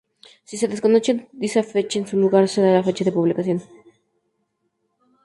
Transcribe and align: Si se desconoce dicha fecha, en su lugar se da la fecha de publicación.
Si 0.47 0.55
se 0.61 0.71
desconoce 0.73 1.11
dicha 1.43 1.61
fecha, 1.73 1.99
en 1.99 2.07
su 2.07 2.17
lugar 2.17 2.47
se 2.49 2.63
da 2.63 2.73
la 2.77 2.81
fecha 2.83 3.05
de 3.05 3.11
publicación. 3.17 3.59